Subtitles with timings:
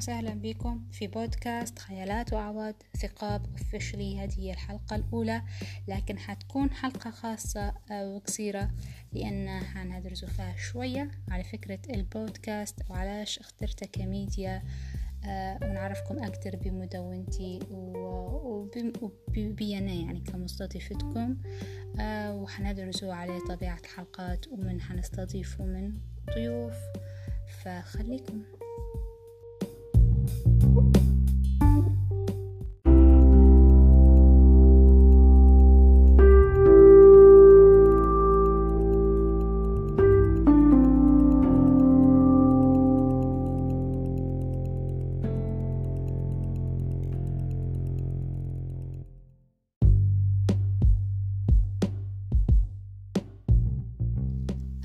[0.00, 5.42] وسهلا بكم في بودكاست خيالات وأعواد ثقاب اوفيشلي هذه هي الحلقة الأولى
[5.88, 8.70] لكن حتكون حلقة خاصة وقصيرة
[9.12, 14.62] لأن حندرسوا فيها شوية على فكرة البودكاست وعلاش اخترتها كميديا
[15.24, 17.58] آه، ونعرفكم أكثر بمدونتي
[19.02, 21.36] وبينا يعني كمستضيفتكم
[22.00, 25.92] آه، وحندرسوا على طبيعة الحلقات ومن حنستضيفوا من
[26.34, 26.76] ضيوف.
[27.64, 28.42] فخليكم.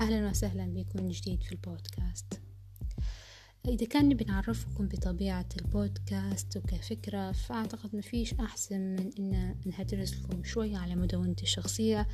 [0.00, 2.45] أهلا وسهلا بكم جديد في البودكاست.
[3.68, 10.76] إذا كان نبي نعرفكم بطبيعة البودكاست وكفكرة فأعتقد مفيش أحسن من إن نهدرس لكم شوية
[10.76, 12.08] على مدونتي الشخصية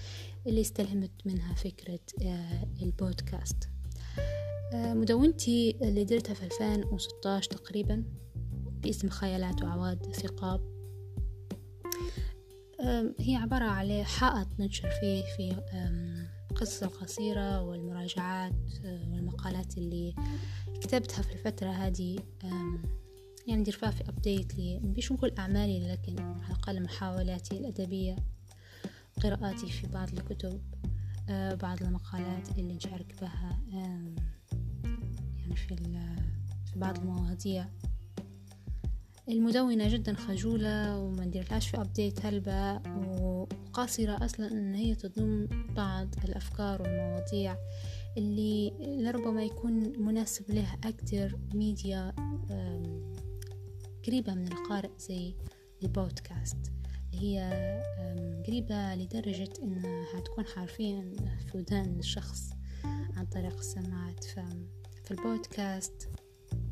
[0.47, 3.69] اللي استلهمت منها فكرة آه، البودكاست.
[4.73, 8.05] آه، مدونتي اللي درتها في 2016 تقريبا
[8.83, 10.73] باسم خيالات وعواد ثقاب.
[13.21, 15.57] هي عبارة على حائط ننشر فيه في
[16.53, 18.53] القصص القصيرة والمراجعات
[18.85, 20.15] آه، والمقالات اللي
[20.81, 22.19] كتبتها في الفترة هذه
[23.47, 24.79] يعني ندير فيها في أبديت لي.
[24.79, 28.17] مبيش نقول أعمالي لكن على الأقل محاولاتي الأدبية
[29.23, 30.63] قراءاتي في بعض الكتب
[31.29, 34.17] آه، بعض المقالات اللي نشارك بها يعني
[35.55, 35.77] في,
[36.73, 37.67] في بعض المواضيع.
[39.29, 42.77] المدونة جدا خجولة وما نديرلهاش في أبديت هلبة
[43.73, 47.57] وقاصرة أصلا أن هي تضم بعض الأفكار والمواضيع
[48.17, 52.13] اللي لربما يكون مناسب له أكتر ميديا
[54.07, 55.35] قريبة من القارئ زي
[55.83, 56.57] البودكاست
[57.13, 57.83] اللي هي
[58.47, 61.13] قريبة لدرجة إنها تكون حرفيا
[61.47, 62.51] في ودان الشخص
[63.17, 64.25] عن طريق السماعات.
[65.05, 66.09] في البودكاست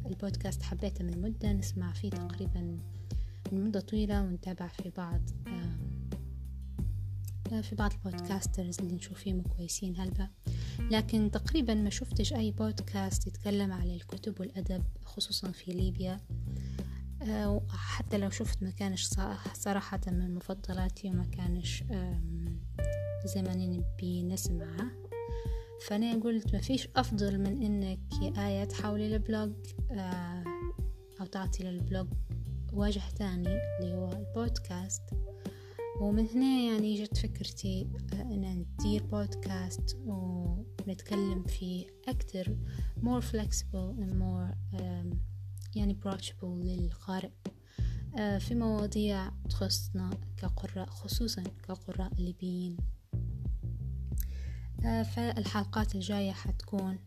[0.07, 2.79] البودكاست حبيته من مدة نسمع فيه تقريبا
[3.53, 5.21] من مدة طويلة ونتابع في بعض
[7.55, 10.29] في بعض البودكاسترز اللي نشوف فيهم كويسين هلبا.
[10.91, 16.21] لكن تقريبا ما شفتش أي بودكاست يتكلم على الكتب والأدب خصوصا في ليبيا.
[17.69, 19.09] حتى لو شفت ما كانش
[19.55, 21.85] صراحة من مفضلاتي وما كانش
[23.25, 24.91] زي ما نبي نسمعه.
[25.87, 29.53] فأنا قلت ما فيش أفضل من إنك يا آية تحولي ال blog
[29.91, 30.45] آه،
[31.21, 32.09] أو تعطي لل blog
[32.73, 35.03] وجه تاني اللي هو البودكاست.
[36.01, 42.57] ومن هنا يعني جت فكرتي آه، إن ندير بودكاست ونتكلم فيه أكتر
[43.03, 44.55] more flexible and more
[45.77, 47.31] يعني approachable للقارئ.
[48.19, 52.77] آه، في مواضيع تخصنا كقراء خصوصا كقراء ليبيين
[54.85, 56.99] آه، فالحلقات الجاية حتكون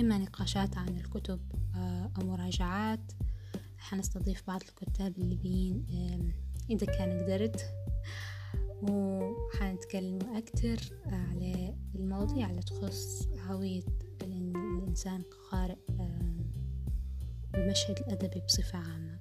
[0.00, 1.40] إما نقاشات عن الكتب
[2.18, 3.12] أو مراجعات.
[3.78, 5.86] حنستضيف بعض الكتاب الليبيين
[6.70, 7.66] إذا كان قدرت.
[8.82, 13.82] وحنتكلم أكتر على المواضيع اللي تخص هوية
[14.22, 15.76] الإنسان كقارئ
[17.54, 19.18] المشهد الأدبي بصفة عامة.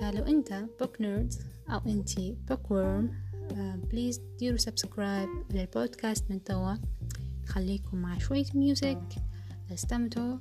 [0.00, 1.34] فلو أنت book nerd
[1.68, 3.10] أو أنتي bookworm
[3.90, 6.74] please ديروا subscribe للبودكاست من توا.
[7.46, 9.14] خليكم مع شوية music
[9.72, 10.38] استمتعوا.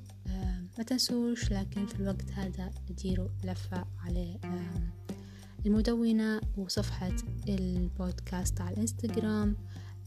[0.77, 4.39] ما تنسوش لكن في الوقت هذا ديروا لفة على
[5.67, 7.15] المدونة وصفحة
[7.49, 9.55] البودكاست على الإنستغرام.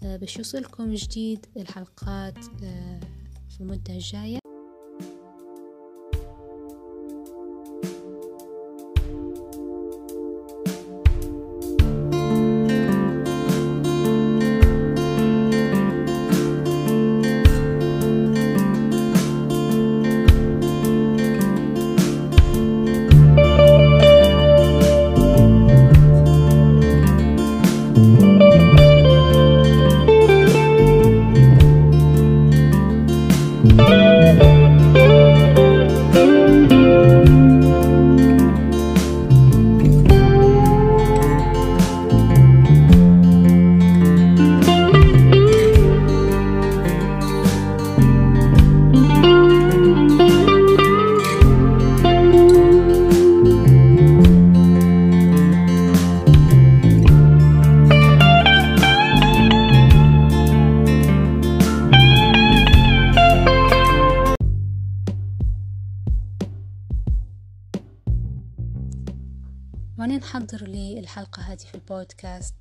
[0.03, 2.45] باش يوصلكم جديد الحلقات
[3.49, 4.40] في المدة الجاية.
[70.07, 72.55] نحضر للحلقة هذه في البودكاست.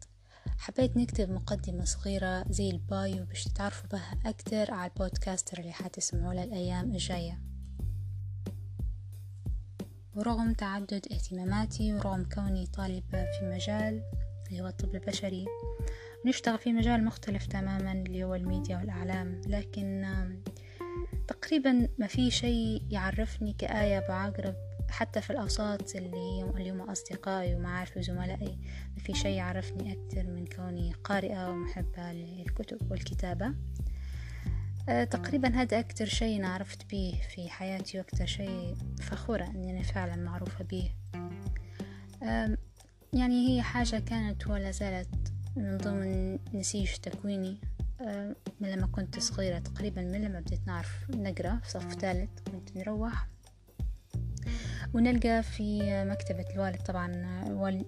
[0.57, 5.71] حبيت نكتب مقدمة صغيرة زي ال bio باش تتعرفوا بها أكتر على ال podcaster اللي
[5.71, 7.39] حتسمعوا له الأيام الجاية.
[10.15, 14.03] ورغم تعدد اهتماماتي ورغم كوني طالبة في مجال
[14.47, 15.45] اللي هو الطب البشري
[16.25, 19.41] نشتغل في مجال مختلف تماما اللي هو الميديا والأعلام.
[19.47, 20.05] لكن
[21.27, 28.57] تقريبا ما في شيء يعرفني كآية بعقرب حتى في الأوساط اللي هم أصدقائي ومعارفي وزملائي
[28.95, 33.53] ما في شيء يعرفني أكثر من كوني قارئة ومحبة للكتب والكتابة.
[34.89, 40.15] أه تقريبا هذا أكثر شيء عرفت به في حياتي وأكثر شيء فخورة أني أنا فعلا
[40.15, 40.91] معروفة به.
[42.23, 42.57] أه
[43.13, 47.57] يعني هي حاجة كانت ولا زالت من ضمن نسيج تكويني.
[48.01, 52.77] أه من لما كنت صغيرة تقريبا من لما بديت نعرف نقرأ في صف ثالث كنت
[52.77, 53.27] نروح
[54.93, 57.09] ونلقى في مكتبة الوالد طبعا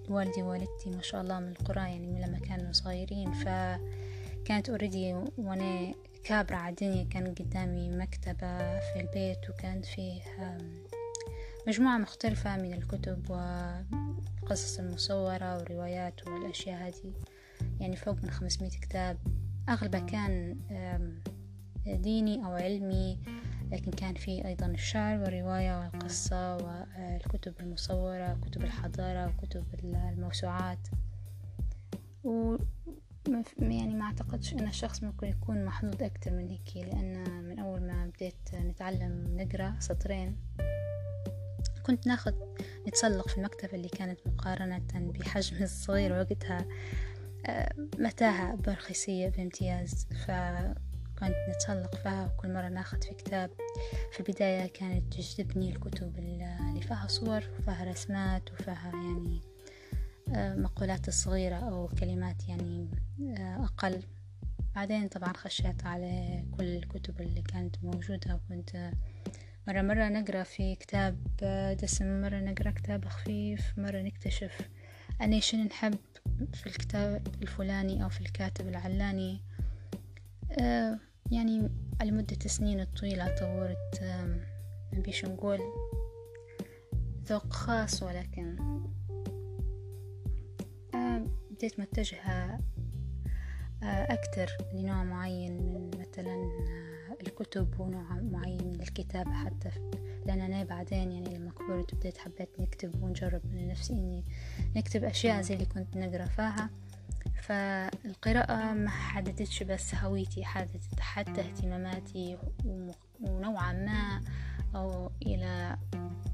[0.08, 3.32] والدي ووالدتي ما شاء الله من القرى يعني من لما كانوا صغيرين.
[3.32, 5.94] فكانت اوريدي وأنا
[6.24, 10.20] كابرة على الدنيا كان قدامي مكتبة في البيت وكان فيه
[11.68, 17.12] مجموعة مختلفة من الكتب والقصص المصورة والروايات والأشياء هذه.
[17.80, 19.18] يعني فوق من خمسمية كتاب.
[19.68, 20.56] أغلبها كان
[21.86, 23.18] ديني أو علمي.
[23.72, 30.88] لكن كان في أيضا الشعر والرواية والقصة والكتب المصورة وكتب الحضارة وكتب الموسوعات.
[32.24, 32.56] و
[33.58, 38.06] يعني ما أعتقدش أن الشخص ممكن يكون محظوظ أكتر من هيك لأن من أول ما
[38.06, 40.36] بديت نتعلم نقرأ سطرين
[41.82, 42.34] كنت ناخد
[42.88, 46.66] نتسلق في المكتبة اللي كانت مقارنة بحجم الصغير وقتها
[47.98, 50.06] متاهة برخيصية بامتياز.
[50.26, 50.30] ف
[51.18, 53.50] كنت نتسلق فيها وكل مرة ناخد في كتاب.
[54.12, 59.40] في البداية كانت تجذبني الكتب اللي فيها صور وفيها رسمات وفيها يعني
[60.62, 62.88] مقولات صغيرة أو كلمات يعني
[63.38, 64.02] أقل.
[64.74, 68.92] بعدين طبعا خشيت على كل الكتب اللي كانت موجودة وكنت
[69.68, 71.18] مرة مرة نقرأ في كتاب
[71.82, 74.68] دسم مرة نقرأ كتاب خفيف مرة نكتشف
[75.22, 75.98] أني شنو نحب
[76.54, 79.40] في الكتاب الفلاني أو في الكاتب العلاني.
[81.30, 81.70] يعني
[82.00, 84.02] على مدة السنين الطويلة طورت
[84.92, 85.60] بيش نقول
[87.26, 88.56] ذوق خاص ولكن
[91.50, 92.60] بديت متجهة
[93.82, 96.50] أكتر لنوع معين من مثلا
[97.26, 99.70] الكتب ونوع معين من الكتابة حتى
[100.26, 104.24] لأن أنا بعدين يعني لما كبرت بديت حبيت نكتب ونجرب من نفسي إني
[104.76, 106.70] نكتب أشياء زي اللي كنت نقرأ فيها.
[107.42, 112.38] فالقراءة ما حددتش بس هويتي حددت حتى اهتماماتي
[113.20, 114.20] ونوعا ما
[114.74, 115.76] أو إلى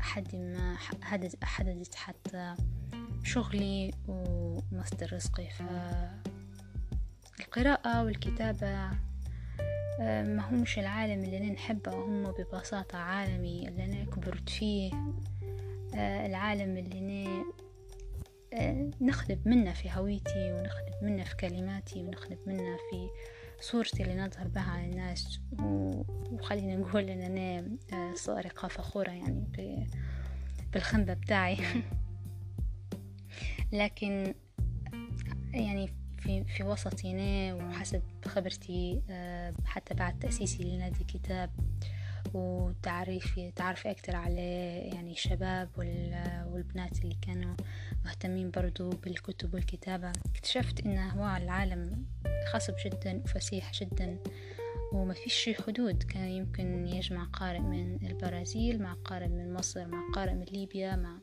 [0.01, 0.77] حد ما
[1.43, 2.55] حددت حتى
[3.25, 5.49] شغلي ومصدر رزقي.
[7.39, 8.91] فالقراءة والكتابة
[9.99, 14.93] ما همش العالم اللي أنا نحبه هم ببساطة عالمي اللي أنا كبرت فيه.
[15.95, 17.45] العالم اللي أنا
[19.01, 23.09] نخلب منه في هويتي ونخلب منه في كلماتي ونخلب منه في
[23.61, 25.41] صورتي اللي نظهر بها على الناس.
[26.33, 29.45] وخلينا نقول إن أنا سارقة فخورة يعني
[30.73, 31.57] بالخنبة بتاعي.
[33.73, 34.35] لكن
[35.53, 39.03] يعني في في وسطنا وحسب خبرتي
[39.65, 41.51] حتى بعد تأسيسي لنادي كتاب
[42.35, 45.69] وتعريفي تعرفي أكتر على يعني الشباب
[46.53, 47.55] والبنات اللي كانوا
[48.05, 50.13] مهتمين برضو بالكتب والكتابة.
[50.35, 52.07] اكتشفت إن هو العالم
[52.53, 54.19] خصب جدا وفسيح جدا
[54.93, 56.03] وما فيش حدود.
[56.03, 61.19] كان يمكن يجمع قارئ من البرازيل مع قارئ من مصر مع قارئ من ليبيا مع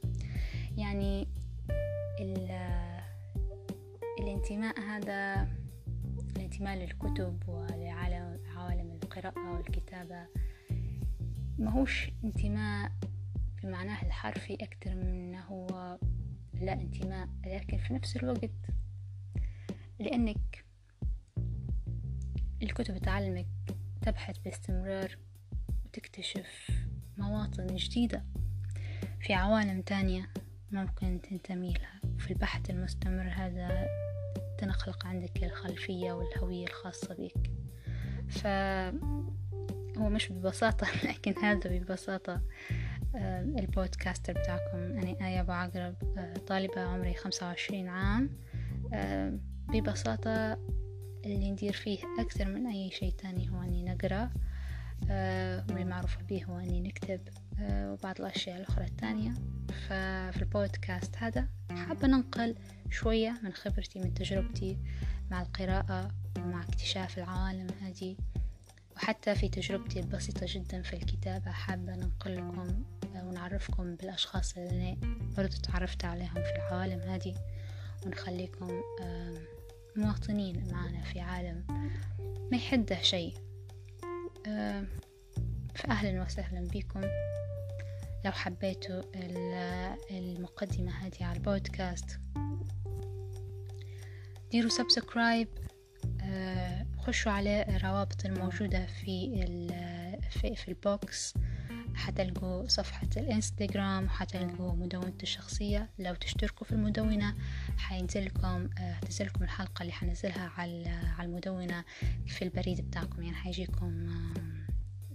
[0.78, 1.28] يعني
[4.20, 5.48] الانتماء هذا
[6.36, 10.28] الانتماء للكتب ولعالم عوالم القراءة والكتابة.
[11.60, 12.92] ماهوش انتماء
[13.64, 15.98] بمعناه الحرفي أكتر من أنه هو
[16.54, 18.52] لا انتماء لكن في نفس الوقت
[20.00, 20.66] لأنك
[22.62, 23.48] الكتب تعلمك
[24.02, 25.18] تبحث باستمرار
[25.86, 26.72] وتكتشف
[27.18, 28.26] مواطن جديدة
[29.22, 30.30] في عوالم تانية
[30.72, 32.00] ممكن تنتمي لها.
[32.16, 33.88] وفي البحث المستمر هذا
[34.58, 37.52] تنخلق عندك الخلفية والهوية الخاصة بك
[39.96, 42.42] فهو مش ببساطة لكن هذا ببساطة
[43.60, 44.78] البودكاستر بتاعكم.
[44.78, 45.96] أنا آية أبو عقرب
[46.48, 48.30] طالبة عمري خمسة وعشرين عام.
[49.68, 50.58] ببساطة
[51.26, 54.30] اللي ندير فيه أكثر من أي شيء تاني هو أني نقرأ
[55.70, 57.22] واللي معروفة به هو أني نكتب
[57.60, 59.34] آه، وبعض الأشياء الأخرى الثانية
[59.70, 62.56] ففي البودكاست هذا حابة ننقل
[62.90, 64.78] شوية من خبرتي من تجربتي
[65.32, 68.16] مع القراءة ومع اكتشاف العوالم هذه.
[68.96, 72.84] وحتى في تجربتي البسيطة جدا في الكتابة حابة ننقل لكم
[73.16, 74.98] ونعرفكم بالأشخاص اللي
[75.38, 77.36] برضو تعرفت عليهم في العوالم هذه
[78.06, 78.82] ونخليكم
[79.96, 81.66] مواطنين معنا في عالم
[82.52, 83.34] ما يحده شيء.
[85.76, 87.02] فأهلا وسهلا بكم.
[88.26, 89.02] لو حبيتوا
[90.12, 92.20] المقدمة هذه على البودكاست
[94.52, 95.48] ديروا subscribe
[97.08, 99.46] خشوا على الروابط الموجودة في
[100.30, 101.34] في, في ال box.
[101.96, 105.90] حتلقوا صفحة الإنستغرام وحتلقوا مدونتي الشخصية.
[106.00, 107.36] لو تشتركوا في المدونة
[107.78, 109.00] حينزلكم آه،
[109.42, 111.84] الحلقة اللي حنزلها على على المدونة
[112.28, 113.24] في البريد بتاعكم.
[113.24, 114.10] يعني حيجيكم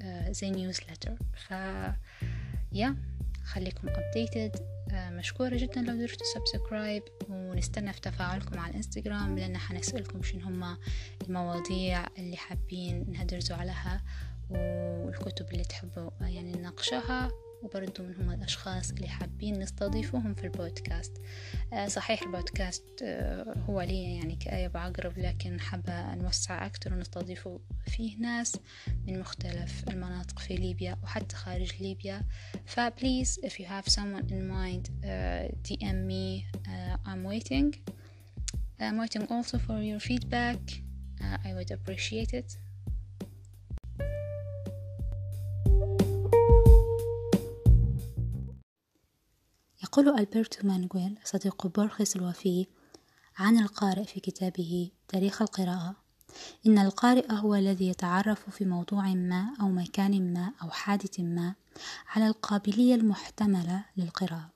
[0.02, 1.50] آه، زي newsletter ف
[2.72, 2.96] يا
[3.44, 4.60] خليكم updated.
[4.92, 10.78] آه، مشكورة جدا لو درتوا subscribe ونستنى في تفاعلكم على الانستغرام لأن حنسألكم شنو هما
[11.28, 14.02] المواضيع اللي حابين نهدرزوا عليها
[14.50, 17.30] والكتب اللي تحبوا يعني نناقشها
[17.62, 21.12] وبرضو من هم الأشخاص اللي حابين نستضيفوهم في البودكاست.
[21.72, 27.48] آه، صحيح البودكاست آه، هو لي يعني كآية بعقرب لكن حابة نوسع أكتر ونستضيف
[27.86, 28.56] فيه ناس
[29.06, 32.22] من مختلف المناطق في ليبيا وحتى خارج ليبيا.
[32.66, 36.44] ف please if you have someone in mind uh, DM me
[37.06, 37.74] I'm waiting.
[38.80, 40.60] I'm waiting also for your feedback.
[41.48, 42.56] I would appreciate it.
[49.90, 52.66] يقول ألبرتو مانويل صديق بورخيس الوفي
[53.38, 55.96] عن القارئ في كتابه تاريخ القراءة.
[56.66, 61.54] إن القارئ هو الذي يتعرف في موضوع ما أو مكان ما أو حادث ما
[62.08, 64.50] على القابلية المحتملة للقراءة.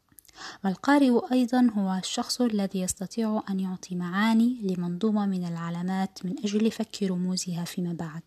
[0.64, 7.02] والقارئ أيضا هو الشخص الذي يستطيع أن يعطي معاني لمنظومة من العلامات من أجل فك
[7.02, 8.22] رموزها فيما بعد.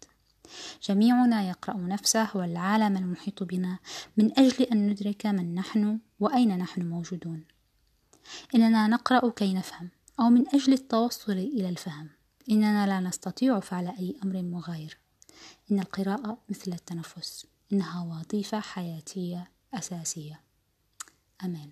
[0.83, 3.79] جميعنا يقرأ نفسه والعالم المحيط بنا
[4.17, 7.43] من أجل أن ندرك من نحن وأين نحن موجودون.
[8.55, 9.89] إننا نقرأ كي نفهم
[10.19, 12.09] أو من أجل التوصل إلى الفهم.
[12.51, 14.97] إننا لا نستطيع فعل أي أمر مغاير.
[15.71, 20.41] إن القراءة مثل التنفس إنها وظيفة حياتية أساسية.
[21.43, 21.69] أمان